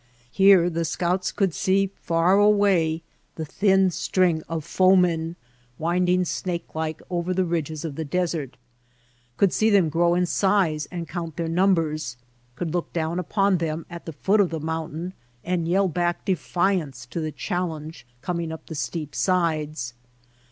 [0.31, 3.03] Here the scouts could see far away
[3.35, 5.35] the thin string of foemen
[5.77, 8.57] winding snake like over the ridges of the desert,
[9.37, 12.17] could see them grow in size and count their numbers,
[12.55, 17.05] could look down upon them at the foot of the mountain and yell back defiance
[17.05, 19.93] to the challenge coming up the steep sides.